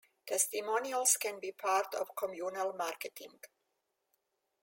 [0.25, 3.39] Testimonials can be part of communal marketing.